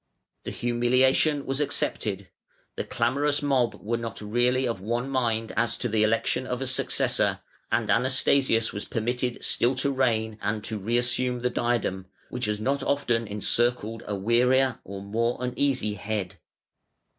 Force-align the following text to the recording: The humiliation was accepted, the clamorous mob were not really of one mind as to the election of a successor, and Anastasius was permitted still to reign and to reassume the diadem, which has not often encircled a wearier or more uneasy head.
The 0.45 0.49
humiliation 0.49 1.45
was 1.45 1.61
accepted, 1.61 2.27
the 2.75 2.83
clamorous 2.83 3.43
mob 3.43 3.75
were 3.75 3.99
not 3.99 4.19
really 4.19 4.67
of 4.67 4.81
one 4.81 5.07
mind 5.11 5.51
as 5.55 5.77
to 5.77 5.87
the 5.87 6.01
election 6.01 6.47
of 6.47 6.59
a 6.59 6.65
successor, 6.65 7.41
and 7.71 7.87
Anastasius 7.87 8.73
was 8.73 8.83
permitted 8.83 9.43
still 9.45 9.75
to 9.75 9.91
reign 9.91 10.39
and 10.41 10.63
to 10.63 10.79
reassume 10.79 11.41
the 11.41 11.51
diadem, 11.51 12.07
which 12.29 12.45
has 12.45 12.59
not 12.59 12.81
often 12.81 13.27
encircled 13.27 14.01
a 14.07 14.15
wearier 14.15 14.79
or 14.83 15.03
more 15.03 15.37
uneasy 15.39 15.93
head. 15.93 16.37